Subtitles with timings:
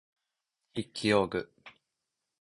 [0.73, 1.53] 筆記用具